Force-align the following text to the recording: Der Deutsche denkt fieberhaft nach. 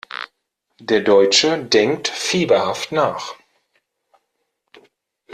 Der 0.79 1.01
Deutsche 1.01 1.63
denkt 1.63 2.07
fieberhaft 2.07 2.91
nach. 2.91 3.35